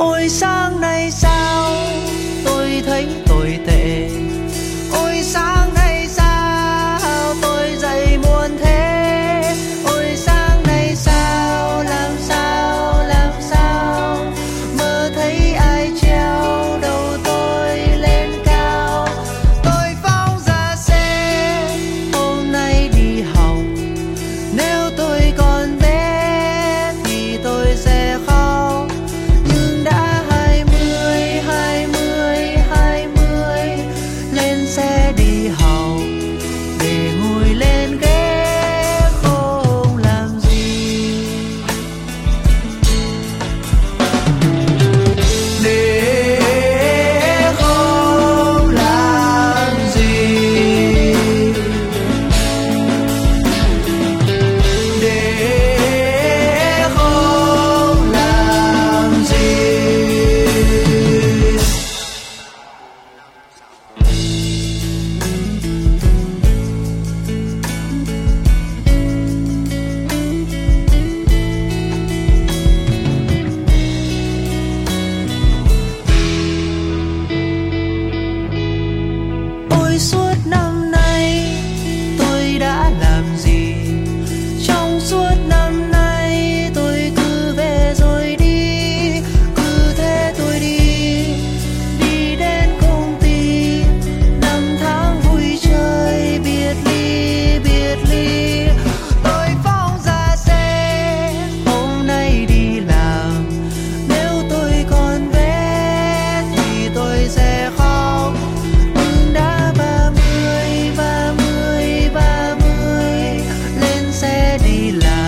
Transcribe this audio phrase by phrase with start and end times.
[0.00, 1.72] ôi sáng nay sao?
[2.44, 4.08] Tôi thấy tồi tệ.
[4.92, 5.79] Ôi sáng nay
[79.76, 80.29] hoy soy
[114.50, 115.19] steady line.